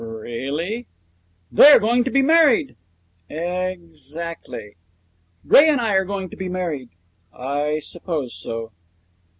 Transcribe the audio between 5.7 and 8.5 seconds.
I are going to be married.' 'I suppose